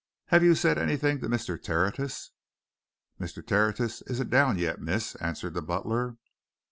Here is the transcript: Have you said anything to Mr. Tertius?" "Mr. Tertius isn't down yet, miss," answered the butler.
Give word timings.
Have 0.29 0.41
you 0.43 0.55
said 0.55 0.79
anything 0.79 1.19
to 1.19 1.27
Mr. 1.27 1.61
Tertius?" 1.61 2.31
"Mr. 3.19 3.45
Tertius 3.45 4.01
isn't 4.07 4.31
down 4.31 4.57
yet, 4.57 4.81
miss," 4.81 5.13
answered 5.17 5.53
the 5.53 5.61
butler. 5.61 6.17